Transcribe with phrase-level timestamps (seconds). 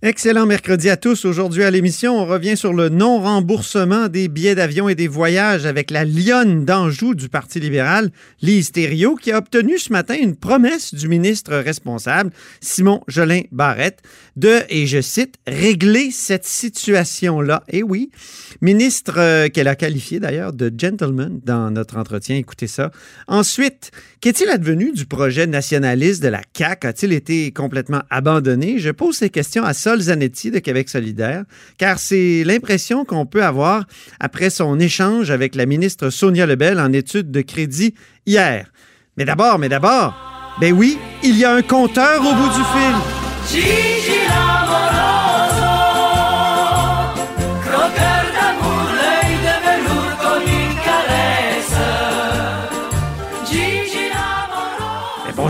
[0.00, 1.24] Excellent mercredi à tous.
[1.24, 5.90] Aujourd'hui à l'émission, on revient sur le non-remboursement des billets d'avion et des voyages avec
[5.90, 10.94] la lionne d'Anjou du Parti libéral, Lise Thériault, qui a obtenu ce matin une promesse
[10.94, 12.30] du ministre responsable,
[12.60, 14.02] Simon Jolin Barrette,
[14.36, 17.64] de, et je cite, régler cette situation-là.
[17.68, 18.12] Et oui,
[18.60, 22.36] ministre euh, qu'elle a qualifié d'ailleurs de gentleman dans notre entretien.
[22.36, 22.92] Écoutez ça.
[23.26, 26.86] Ensuite, qu'est-il advenu du projet nationaliste de la CAQ?
[26.86, 28.78] A-t-il été complètement abandonné?
[28.78, 31.44] Je pose ces questions à Zanetti de Québec solidaire,
[31.78, 33.84] car c'est l'impression qu'on peut avoir
[34.20, 37.94] après son échange avec la ministre Sonia Lebel en études de crédit
[38.26, 38.70] hier.
[39.16, 40.14] Mais d'abord, mais d'abord,
[40.60, 44.17] ben oui, il y a un compteur au bout du fil.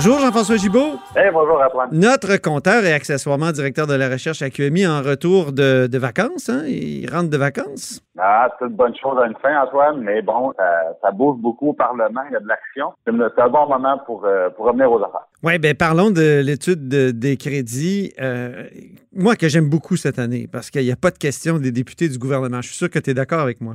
[0.08, 0.98] Bonjour Jean-François Gibault.
[1.14, 1.90] Hey, bonjour Antoine.
[1.92, 6.48] Notre compteur et accessoirement directeur de la recherche à QMI en retour de, de vacances.
[6.48, 6.62] Hein?
[6.66, 8.00] Il rentre de vacances?
[8.18, 11.68] Ah, c'est une bonne chose à une fin, Antoine, mais bon, ça, ça bouge beaucoup
[11.70, 12.92] au Parlement, il y a de l'action.
[13.06, 15.26] C'est un bon moment pour, euh, pour revenir aux affaires.
[15.42, 18.14] Oui, ben parlons de l'étude de- des crédits.
[18.18, 18.64] Euh,
[19.12, 22.08] moi, que j'aime beaucoup cette année, parce qu'il n'y a pas de question des députés
[22.08, 22.62] du gouvernement.
[22.62, 23.74] Je suis sûr que tu es d'accord avec moi.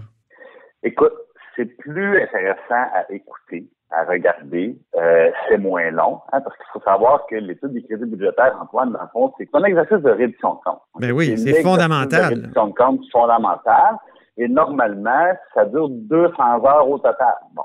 [0.82, 1.14] Écoute,
[1.56, 4.78] c'est plus intéressant à écouter, à regarder.
[4.96, 8.92] Euh, c'est moins long, hein, parce qu'il faut savoir que l'étude des crédits budgétaires, Antoine,
[8.92, 10.82] dans le fond, c'est un exercice de réduction de compte.
[11.00, 12.30] Ben oui, c'est fondamental.
[12.30, 13.98] De réduction de compte fondamental.
[14.38, 17.36] Et normalement, ça dure 200 heures au total.
[17.54, 17.64] Bon.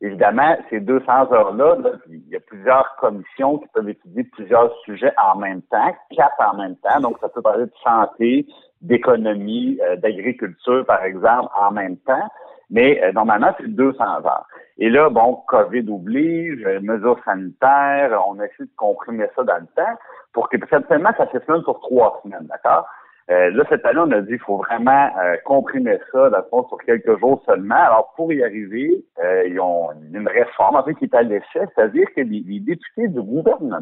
[0.00, 5.12] Évidemment, ces 200 heures-là, là, il y a plusieurs commissions qui peuvent étudier plusieurs sujets
[5.22, 7.00] en même temps, quatre en même temps.
[7.00, 8.46] Donc, ça peut parler de santé,
[8.82, 12.28] d'économie, euh, d'agriculture, par exemple, en même temps.
[12.70, 14.46] Mais euh, normalement, c'est 200 heures.
[14.78, 19.66] Et là, bon, COVID oblige, euh, mesures sanitaires, on essaie de comprimer ça dans le
[19.76, 19.98] temps
[20.32, 22.86] pour que, certainement, ça s'effleure sur trois semaines, d'accord?
[23.30, 26.44] Euh, là, cette année, on a dit qu'il faut vraiment euh, comprimer ça, dans le
[26.50, 27.76] fond, sur quelques jours seulement.
[27.76, 31.44] Alors, pour y arriver, euh, ils ont une réforme, en fait, qui est à l'essai,
[31.74, 33.80] c'est-à-dire que les, les députés du gouvernement,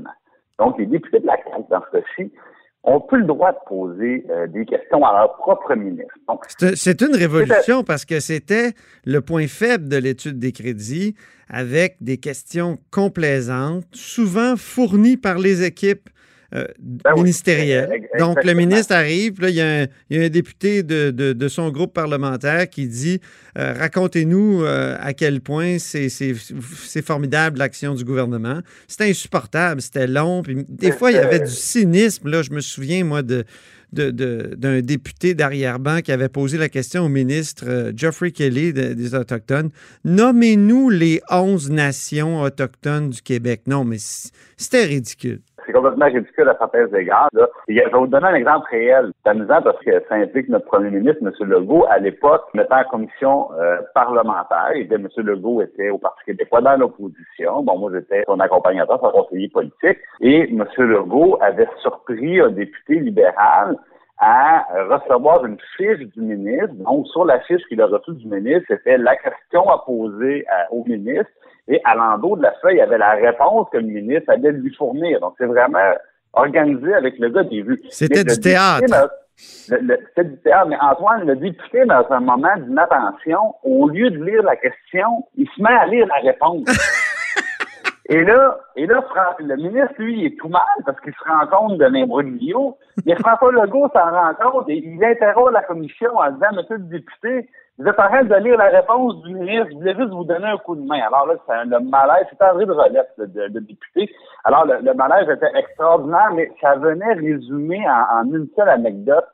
[0.59, 2.33] donc les députés de la CAQ, dans ce cas-ci,
[2.85, 6.13] ont plus le droit de poser euh, des questions à leur propre ministre.
[6.75, 8.73] C'est une révolution parce que c'était
[9.05, 11.15] le point faible de l'étude des crédits
[11.49, 16.09] avec des questions complaisantes, souvent fournies par les équipes
[16.55, 17.23] euh, Ben oui.
[17.23, 17.91] ministérielles.
[17.93, 20.83] Ex- Donc, le ministre arrive, là, il y a un, il y a un député
[20.83, 23.21] de, de- de son groupe parlementaire qui dit
[23.59, 28.61] euh, Racontez-nous euh, à quel point c'est formidable l'action du gouvernement.
[28.89, 30.43] C'était insupportable, c'était long.
[30.43, 32.29] Puis des fois, il y avait du cynisme.
[32.29, 33.45] Là, je me souviens, moi, de
[33.95, 39.69] d'un député d'arrière-ban qui avait posé la question au ministre Geoffrey Kelly de- des Autochtones.
[40.07, 43.63] Nommez-nous les 11 nations autochtones du Québec.
[43.67, 43.99] Non, mais
[44.57, 45.41] c'était ridicule.
[45.67, 47.29] C'est complètement ridicule à certains égards.
[47.33, 47.49] Là.
[47.69, 49.13] Et je vais vous donner un exemple réel.
[49.23, 51.33] C'est amusant parce que ça implique notre premier ministre, M.
[51.49, 54.71] Legault, à l'époque, mettant en commission euh, parlementaire.
[54.75, 55.09] Et M.
[55.19, 57.63] Legault était au Parti québécois dans l'opposition.
[57.63, 59.99] Bon, moi, j'étais son accompagnateur, son conseiller politique.
[60.21, 60.65] Et M.
[60.79, 63.77] Legault avait surpris un député libéral
[64.19, 66.75] à recevoir une fiche du ministre.
[66.75, 70.73] Donc, sur la fiche qu'il a reçue du ministre, c'était la question à poser à-
[70.73, 71.27] au ministre.
[71.69, 74.53] Et à l'endos de la feuille, il y avait la réponse que le ministre allait
[74.53, 75.21] lui fournir.
[75.21, 75.93] Donc, c'est vraiment
[76.33, 77.81] organisé avec le gars des vues.
[77.91, 79.11] C'était du théâtre.
[79.37, 80.69] C'était du théâtre.
[80.69, 85.47] Mais Antoine, le député, dans un moment d'inattention, au lieu de lire la question, il
[85.57, 86.67] se met à lire la réponse.
[88.13, 89.03] Et là, et là,
[89.39, 92.77] le ministre, lui, il est tout mal parce qu'il se rend compte de l'imbroglio.
[93.07, 96.85] Mais François Legault s'en rend compte et il interroge la commission en disant, Monsieur le
[96.85, 97.49] député,
[97.79, 100.45] vous êtes en train de lire la réponse du ministre, je voulais juste vous donner
[100.47, 101.01] un coup de main.
[101.07, 104.13] Alors là, c'est un- le malaise, c'était André de Relette, le, de- député.
[104.45, 109.25] Alors, le, malaise était extraordinaire, mais ça venait résumer en une seule anecdote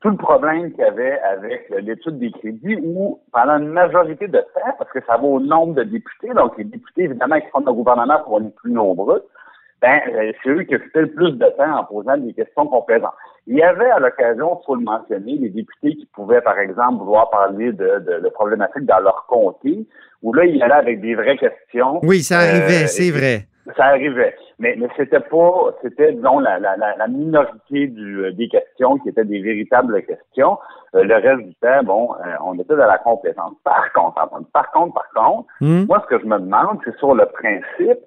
[0.00, 4.38] tout le problème qu'il y avait avec l'étude des crédits où, pendant une majorité de
[4.38, 7.60] temps, parce que ça va au nombre de députés, donc les députés, évidemment, qui font
[7.66, 9.26] le gouvernement seront les plus nombreux,
[9.80, 13.14] ben, euh, c'est eux qui occupaient le plus de temps en posant des questions complaisantes.
[13.46, 16.98] Il y avait à l'occasion, il faut le mentionner, les députés qui pouvaient, par exemple,
[16.98, 19.86] vouloir parler de, de, de problématiques dans leur comté,
[20.22, 22.00] où là, ils allaient avec des vraies questions.
[22.02, 23.46] Oui, ça arrivait, Euh, c'est vrai.
[23.76, 24.34] Ça arrivait.
[24.58, 29.08] Mais, mais c'était pas, c'était, disons, la, la, la minorité du, euh, des questions qui
[29.10, 30.58] étaient des véritables questions.
[30.94, 33.52] Euh, le reste du temps, bon, euh, on était dans la compétence.
[33.64, 35.84] Par contre, par contre, par contre, Hmm.
[35.88, 37.98] moi, ce que je me demande, c'est sur le principe,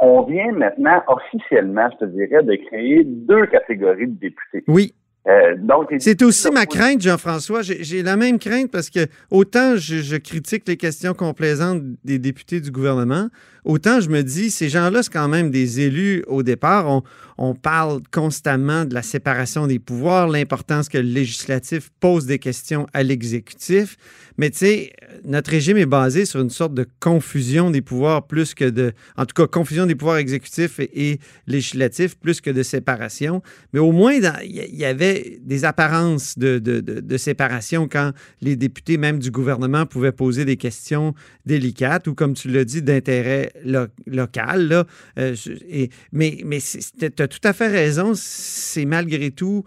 [0.00, 4.64] on vient maintenant officiellement, je te dirais, de créer deux catégories de députés.
[4.66, 4.92] Oui.
[5.28, 5.54] Euh,
[5.98, 7.60] C'est aussi ma crainte, Jean-François.
[7.60, 12.18] J'ai j'ai la même crainte parce que autant je, je critique les questions complaisantes des
[12.18, 13.28] députés du gouvernement,
[13.64, 16.88] autant je me dis, ces gens-là, c'est quand même des élus au départ.
[16.88, 17.02] On,
[17.38, 22.86] on parle constamment de la séparation des pouvoirs, l'importance que le législatif pose des questions
[22.92, 23.96] à l'exécutif.
[24.38, 24.92] Mais tu sais,
[25.24, 28.92] notre régime est basé sur une sorte de confusion des pouvoirs plus que de...
[29.16, 33.42] En tout cas, confusion des pouvoirs exécutifs et, législatifs plus que de séparation.
[33.72, 39.32] Mais au moins, il y, avait des apparences de, séparation quand les députés, même du
[39.32, 41.14] gouvernement, pouvaient poser des questions
[41.44, 44.68] délicates ou, comme tu l'as dit, d'intérêt lo- local.
[44.68, 44.84] Là.
[45.18, 45.34] Euh,
[46.12, 49.64] mais mais tu tout à fait raison, c'est malgré tout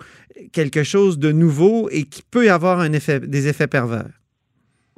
[0.53, 4.09] quelque chose de nouveau et qui peut avoir un effet, des effets pervers.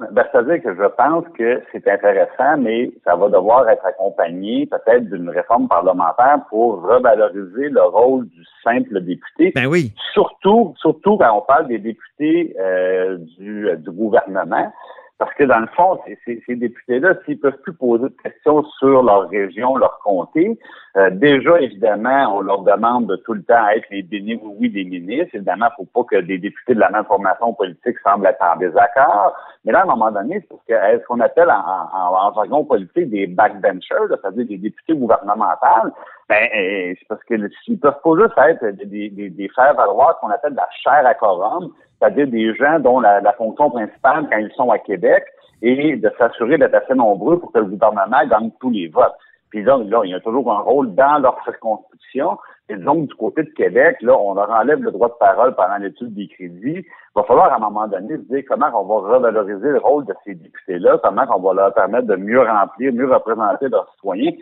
[0.00, 5.08] Ben, C'est-à-dire que je pense que c'est intéressant, mais ça va devoir être accompagné peut-être
[5.08, 9.52] d'une réforme parlementaire pour revaloriser le rôle du simple député.
[9.54, 9.92] Ben oui.
[10.12, 14.72] Surtout, surtout quand on parle des députés euh, du, du gouvernement.
[15.18, 19.28] Parce que dans le fond, ces députés-là, s'ils peuvent plus poser de questions sur leur
[19.28, 20.58] région, leur comté,
[20.96, 24.84] euh, déjà, évidemment, on leur demande de tout le temps être les bénis oui, des
[24.84, 25.34] ministres.
[25.34, 28.40] Évidemment, il ne faut pas que des députés de la même formation politique semblent être
[28.40, 29.34] en désaccord.
[29.64, 32.28] Mais là, à un moment donné, c'est parce que euh, ce qu'on appelle en, en,
[32.28, 35.90] en jargon politique des backbenchers, c'est-à-dire des députés gouvernementaux,
[36.28, 40.14] ben, euh, c'est parce que s'ils peuvent pas juste être des, des, des faire valoir
[40.14, 44.28] ce qu'on appelle la chair à quorum, c'est-à-dire des gens dont la, la fonction principale,
[44.30, 45.24] quand ils sont à Québec,
[45.60, 49.14] est de s'assurer d'être assez nombreux pour que le gouvernement gagne tous les votes.
[49.54, 52.38] Puis là, là, il y a toujours un rôle dans leur circonscription.
[52.68, 55.76] Et donc, du côté de Québec, là, on leur enlève le droit de parole pendant
[55.76, 56.82] l'étude des crédits.
[56.82, 56.84] Il
[57.14, 60.14] va falloir, à un moment donné, se dire comment on va revaloriser le rôle de
[60.24, 64.32] ces députés-là, comment on va leur permettre de mieux remplir, mieux représenter leurs citoyens.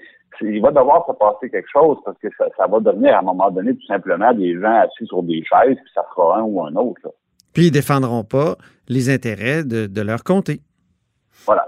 [0.40, 3.22] Il va devoir se passer quelque chose parce que ça, ça va devenir, à un
[3.22, 6.64] moment donné, tout simplement des gens assis sur des chaises, puis ça sera un ou
[6.64, 7.02] un autre.
[7.04, 7.10] là.
[7.52, 8.54] Puis ils ne défendront pas
[8.88, 10.62] les intérêts de, de leur comté.
[11.44, 11.66] Voilà.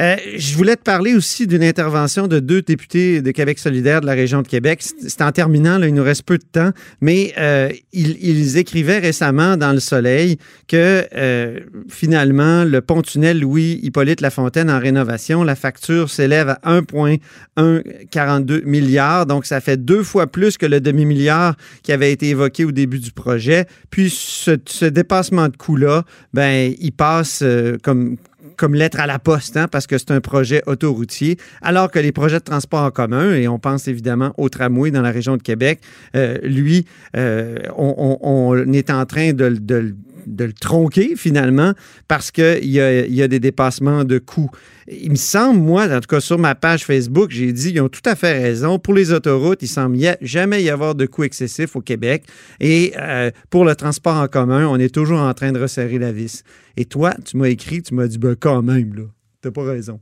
[0.00, 4.06] Euh, je voulais te parler aussi d'une intervention de deux députés de Québec solidaire de
[4.06, 4.82] la région de Québec.
[4.82, 6.70] C'est en terminant, il nous reste peu de temps,
[7.00, 14.70] mais euh, ils, écrivaient récemment dans Le Soleil que euh, finalement, le pont-tunnel Louis-Hippolyte Lafontaine
[14.70, 20.66] en rénovation, la facture s'élève à 1,142 milliards, donc ça fait deux fois plus que
[20.66, 23.66] le demi-milliard qui avait été évoqué au début du projet.
[23.90, 27.44] Puis ce, ce dépassement de coût-là, ben, il passe
[27.82, 28.16] comme
[28.56, 32.12] comme lettre à la poste, hein, parce que c'est un projet autoroutier, alors que les
[32.12, 35.42] projets de transport en commun, et on pense évidemment au tramway dans la région de
[35.42, 35.80] Québec,
[36.16, 39.94] euh, lui, euh, on, est en train de, de
[40.26, 41.72] de le tronquer finalement
[42.08, 44.50] parce qu'il y a, y a des dépassements de coûts.
[44.88, 47.88] Il me semble, moi, en tout cas sur ma page Facebook, j'ai dit, ils ont
[47.88, 48.78] tout à fait raison.
[48.78, 52.24] Pour les autoroutes, il semble jamais y avoir de coûts excessifs au Québec.
[52.58, 56.12] Et euh, pour le transport en commun, on est toujours en train de resserrer la
[56.12, 56.42] vis.
[56.76, 59.04] Et toi, tu m'as écrit, tu m'as dit, ben quand même, là,
[59.42, 60.00] t'as pas raison.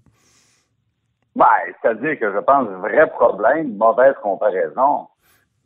[1.37, 1.47] Ben,
[1.81, 5.06] c'est-à-dire que je pense vrai problème, mauvaise comparaison.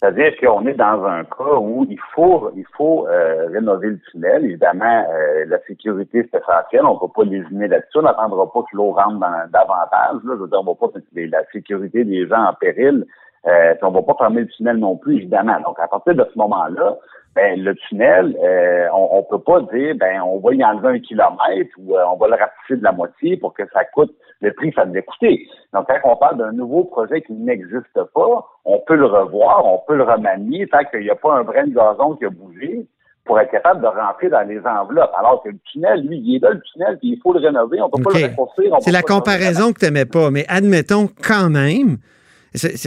[0.03, 4.45] C'est-à-dire qu'on est dans un cas où il faut il faut euh, rénover le tunnel.
[4.45, 6.85] Évidemment, euh, la sécurité, c'est essentiel.
[6.85, 7.99] On ne peut pas lésiner là-dessus.
[7.99, 10.25] On n'attendra pas que l'eau rentre dans, davantage.
[10.25, 10.35] Là.
[10.35, 13.07] Je veux dire, on va pas la sécurité des gens en péril.
[13.47, 15.59] Euh, puis on ne va pas fermer le tunnel non plus, évidemment.
[15.61, 16.97] Donc, à partir de ce moment-là,
[17.35, 20.99] ben, le tunnel, euh, on ne peut pas dire, ben, on va y enlever un
[21.01, 24.53] kilomètre ou euh, on va le rapetisser de la moitié pour que ça coûte le
[24.53, 25.47] prix que ça devait coûter.
[25.73, 29.81] Donc, quand on parle d'un nouveau projet qui n'existe pas, on peut le revoir, on
[29.87, 32.87] peut le remanier tant qu'il n'y a pas un brin de gazon qui a bougé
[33.25, 35.13] pour être capable de rentrer dans les enveloppes.
[35.17, 37.81] Alors que le tunnel, lui, il est là, le tunnel, puis il faut le rénover,
[37.81, 38.77] on ne peut pas le raccourcir.
[38.81, 41.99] C'est la comparaison que tu n'aimais pas, mais admettons quand même.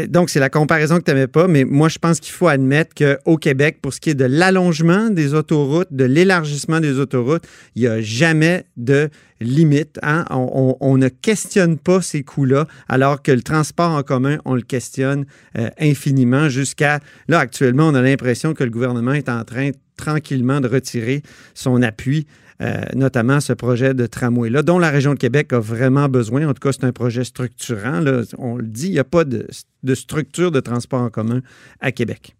[0.09, 2.93] Donc, c'est la comparaison que tu n'aimais pas, mais moi, je pense qu'il faut admettre
[2.93, 7.45] qu'au Québec, pour ce qui est de l'allongement des autoroutes, de l'élargissement des autoroutes,
[7.75, 9.99] il n'y a jamais de limite.
[10.01, 10.25] hein?
[10.29, 15.25] On, ne questionne pas ces coûts-là, alors que le transport en commun, on le questionne
[15.57, 16.99] euh, infiniment jusqu'à...
[17.27, 21.21] Là, actuellement, on a l'impression que le gouvernement est en train tranquillement de retirer
[21.53, 22.27] son appui
[22.61, 26.47] euh, notamment ce projet de tramway-là, dont la région de Québec a vraiment besoin.
[26.47, 28.01] En tout cas, c'est un projet structurant.
[28.37, 29.45] On le dit, il n'y a pas de
[29.93, 31.41] structure de transport en commun
[31.81, 32.33] à Québec.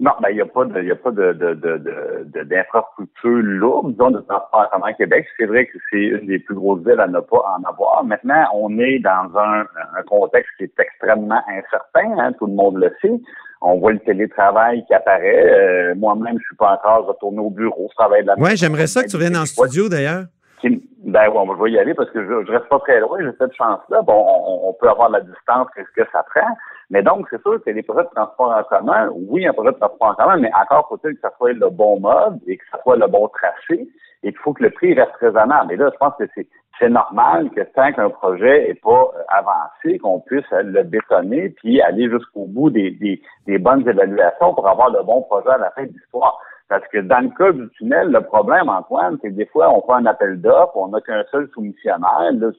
[0.00, 2.42] Non, ben, il n'y a pas de, il y a pas de, de, de, de-
[2.44, 5.26] d'infrastructure lourde, disons, de transport en Québec.
[5.36, 8.02] C'est vrai que c'est une des plus grosses villes à ne pas en avoir.
[8.04, 9.60] Maintenant, on est dans un,
[9.98, 13.12] un contexte qui est extrêmement incertain, hein, tout le monde le sait.
[13.60, 15.52] On voit le télétravail qui apparaît.
[15.52, 17.88] Euh, moi-même, je suis pas encore retourné au bureau.
[17.90, 20.24] Je travaille de la Ouais, j'aimerais ça que tu viennes en studio d'ailleurs.
[20.62, 23.18] Qui- Ben ouais, je vais y aller parce que je, je reste pas très loin,
[23.20, 24.00] j'ai cette chance-là.
[24.02, 26.48] Bon, on, on peut avoir la distance que ce que ça prend?
[26.90, 29.76] Mais donc, c'est sûr que les projets de transport en commun, oui, un projet de
[29.78, 32.80] transport en commun, mais encore faut-il que ça soit le bon mode et que ça
[32.82, 33.88] soit le bon tracé
[34.22, 35.72] et qu'il faut que le prix reste raisonnable.
[35.72, 36.46] Et là, je pense que c'est
[36.78, 41.80] c'est normal que tant qu'un projet n'est pas euh, avancé, qu'on puisse le bétonner puis
[41.82, 45.70] aller jusqu'au bout des, des, des bonnes évaluations pour avoir le bon projet à la
[45.72, 46.38] fin de l'histoire.
[46.70, 49.82] Parce que dans le cas du tunnel, le problème, Antoine, c'est que des fois, on
[49.82, 52.30] fait un appel d'offres, on n'a qu'un seul soumissionnaire.
[52.32, 52.54] Le,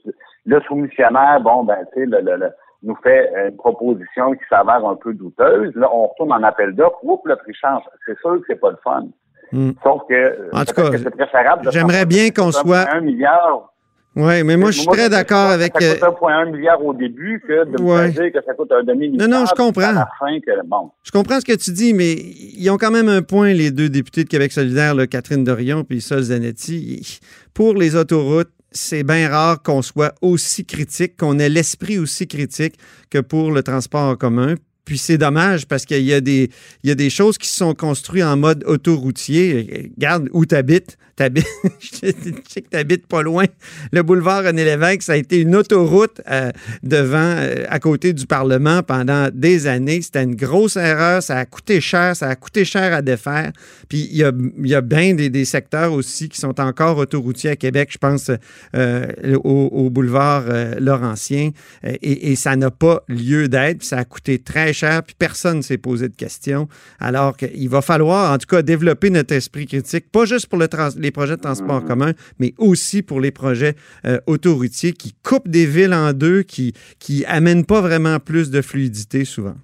[0.45, 2.51] le soumissionnaire, bon, ben, tu sais, le, le, le-
[2.83, 5.71] nous fait une proposition qui s'avère un peu douteuse.
[5.75, 7.83] Là, on retourne en appel d'offres, oups, le prix change.
[8.05, 9.05] C'est sûr que c'est pas le fun.
[9.51, 9.71] Hmm.
[9.83, 13.67] Sauf que, euh, En tout cas, c'est préférable j'aimerais bien qu'on soit- Un milliard.
[14.13, 15.71] Oui, mais moi, je suis très d'accord avec.
[15.79, 18.07] Ça euh, coûte 1,1 milliard au début que de Ouais.
[18.07, 19.29] me dire que ça coûte un demi-milliard.
[19.29, 19.83] Non, non, je comprends.
[19.89, 20.91] À la fin, que, bon.
[21.03, 23.87] Je comprends ce que tu dis, mais ils ont quand même un point, les deux
[23.87, 27.19] députés de Québec solidaire, là, Catherine Dorion et Sol Zanetti.
[27.53, 32.75] Pour les autoroutes, c'est bien rare qu'on soit aussi critique, qu'on ait l'esprit aussi critique
[33.09, 34.55] que pour le transport en commun.
[34.85, 39.91] Puis c'est dommage parce qu'il y, a des- choses qui sont construites en mode autoroutier.
[39.95, 40.97] Regarde où tu habites.
[41.79, 43.45] je sais que tu habites pas loin.
[43.91, 46.51] Le boulevard René Lévesque, ça a été une autoroute euh,
[46.83, 50.01] devant, euh, à côté du Parlement pendant des années.
[50.01, 51.21] C'était une grosse erreur.
[51.21, 52.15] Ça a coûté cher.
[52.15, 53.51] Ça a coûté cher à défaire.
[53.89, 54.31] Puis il y a,
[54.63, 57.89] y a bien des, secteurs aussi qui sont encore autoroutiers à Québec.
[57.91, 58.31] Je pense
[58.75, 59.07] euh,
[59.43, 60.43] au, boulevard
[60.79, 61.51] Laurentien.
[61.83, 63.83] Et, ça n'a pas lieu d'être.
[63.83, 65.03] Ça a coûté très cher.
[65.03, 66.67] Puis personne ne s'est posé de questions.
[66.99, 70.67] Alors qu'il va falloir, en tout cas, développer notre esprit critique, pas juste pour le
[70.67, 73.75] trans- les projets de transport en commun, mais aussi pour les projets
[74.05, 78.61] euh, autoroutiers qui coupent des villes en deux, qui qui amènent pas vraiment plus de
[78.61, 79.55] fluidité souvent.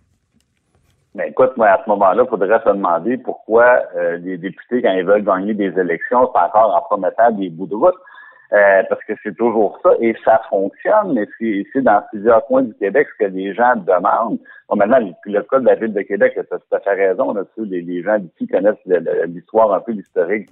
[1.17, 4.91] Mais écoute, moi, à ce moment-là, il faudrait se demander pourquoi euh, les députés, quand
[4.91, 7.95] ils veulent gagner des élections, c'est encore en promettant des bouts de route.
[8.53, 12.73] Euh, parce que c'est toujours ça, et ça fonctionne, mais c'est dans plusieurs coins du
[12.75, 14.39] Québec ce que les gens demandent.
[14.69, 16.93] Bon, maintenant, le, le cas de la Ville de Québec, tu as tout à fait
[16.93, 17.65] raison là-dessus.
[17.65, 18.75] Les, les gens d'ici connaissent
[19.27, 20.49] l'histoire un peu l'historique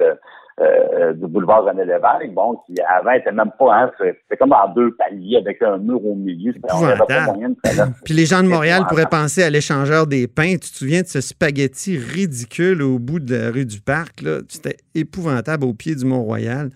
[0.59, 4.73] euh, du boulevard René Lévesque, bon, qui avant était même pas, hein, c'était comme en
[4.73, 6.53] deux paliers avec un mur au milieu.
[6.63, 7.55] On pas moyen de.
[8.03, 10.53] Puis les gens de Montréal pourraient penser à l'échangeur des pains.
[10.53, 14.21] Tu te souviens de ce spaghetti ridicule au bout de la rue du Parc?
[14.21, 14.39] là?
[14.49, 16.69] C'était épouvantable au pied du Mont-Royal.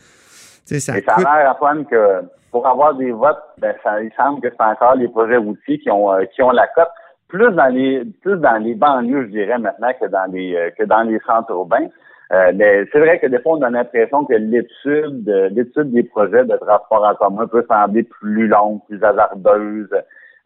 [0.78, 1.26] Ça Et ça coûte...
[1.26, 2.22] a l'air, Antoine, que
[2.52, 5.90] pour avoir des votes, ben, ça, il semble que c'est encore les projets routiers qui
[5.90, 6.90] ont, euh, qui ont la cote.
[7.28, 10.84] Plus dans les, plus dans les banlieues, je dirais maintenant, que dans les, euh, que
[10.84, 11.88] dans les centres urbains.
[12.32, 16.04] Euh, mais c'est vrai que des fois, on a l'impression que l'étude, euh, l'étude des
[16.04, 19.90] projets de transport en commun peut sembler plus longue, plus hasardeuse.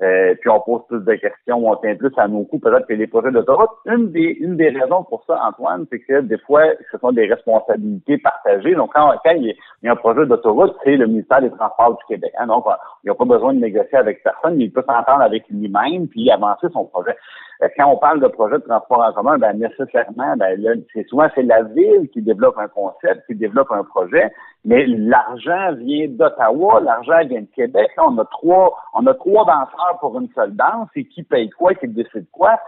[0.02, 2.94] Euh, puis on pose plus de questions, on tient plus à nos coups peut-être que
[2.94, 3.70] les projets d'autoroute.
[3.86, 7.28] Une des, une des raisons pour ça, Antoine, c'est que des fois, ce sont des
[7.28, 8.76] responsabilités partagées.
[8.76, 11.42] Donc, quand, quand il y a- il y a un projet d'autoroute, c'est le ministère
[11.42, 12.34] des Transports du Québec.
[12.38, 12.48] hein.
[12.48, 12.66] Donc,
[13.04, 16.08] il n'y a pas besoin de négocier avec personne, mais il peut s'entendre avec lui-même
[16.08, 17.16] puis avancer son projet.
[17.62, 21.28] Euh, Quand on parle de projet de transport en commun, ben nécessairement, ben c'est souvent
[21.36, 24.32] c'est la ville qui développe un concept, qui développe un projet,
[24.66, 27.92] mais l'argent vient d'Ottawa, l'argent vient de Québec.
[27.98, 31.50] Là, on a trois, on a trois danseurs pour une seule danse, et qui paye
[31.50, 32.60] quoi, qui décide quoi?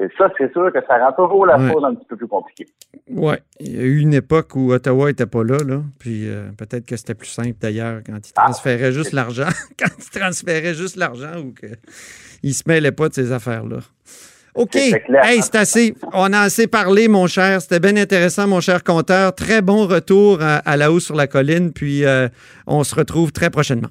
[0.00, 1.72] Et ça, c'est sûr que ça rend toujours la Ouais.
[1.72, 2.66] chose un petit peu plus compliquée.
[3.10, 3.40] Ouais.
[3.60, 5.82] Il y a eu une époque où Ottawa n'était pas là, là.
[6.00, 9.46] Puis euh, peut-être que c'était plus simple d'ailleurs quand ils Ah, transféraient juste l'argent.
[9.78, 11.76] quand ils transféraient juste l'argent ou qu'ils
[12.42, 13.78] ne se mêlaient pas de ces affaires-là.
[14.56, 14.76] OK.
[14.76, 15.94] Hey, c'est assez.
[16.12, 17.60] On a assez parlé, mon cher.
[17.60, 19.34] C'était bien intéressant, mon cher compteur.
[19.34, 21.72] Très bon retour à, à la hausse sur la colline.
[21.72, 22.28] Puis euh,
[22.66, 23.88] on se retrouve très prochainement.